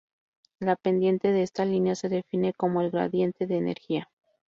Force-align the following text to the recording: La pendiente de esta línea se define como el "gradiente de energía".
La 0.59 0.75
pendiente 0.77 1.31
de 1.31 1.43
esta 1.43 1.63
línea 1.63 1.93
se 1.93 2.09
define 2.09 2.53
como 2.55 2.81
el 2.81 2.89
"gradiente 2.89 3.45
de 3.45 3.57
energía". 3.57 4.09